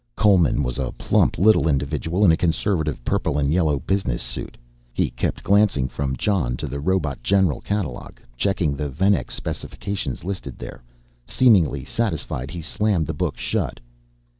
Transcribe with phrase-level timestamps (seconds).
[0.15, 4.57] Coleman was a plump little individual in a conservative purple and yellow business suit.
[4.91, 10.57] He kept glancing from Jon to the Robot General Catalog checking the Venex specifications listed
[10.57, 10.81] there.
[11.27, 13.79] Seemingly satisfied he slammed the book shut.